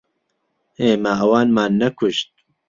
ئێمە 0.81 1.11
ئەوانمان 1.19 1.71
نەکوشت. 1.81 2.29